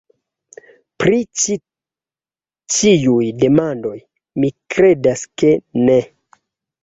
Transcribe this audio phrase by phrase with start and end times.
[1.01, 1.57] Pri ĉi
[2.77, 3.93] ĉiuj demandoj,
[4.43, 5.99] mi kredas ke ne.